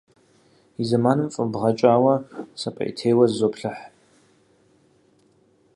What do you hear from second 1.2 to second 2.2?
фӏэбгъэкӏауэ,